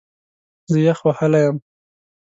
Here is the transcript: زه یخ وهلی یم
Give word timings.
زه 0.71 0.77
یخ 0.87 0.99
وهلی 1.05 1.41
یم 1.45 1.55